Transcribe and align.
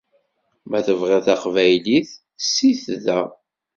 Ma 0.69 0.79
tebɣiḍ 0.85 1.21
taqbaylit, 1.25 2.09
sit 2.53 2.83
da. 3.03 3.19